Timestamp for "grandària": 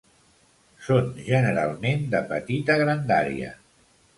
2.85-3.53